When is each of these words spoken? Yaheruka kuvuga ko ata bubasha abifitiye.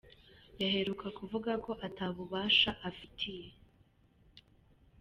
Yaheruka 0.61 1.07
kuvuga 1.17 1.51
ko 1.65 1.71
ata 1.87 2.05
bubasha 2.15 2.71
abifitiye. 2.87 3.49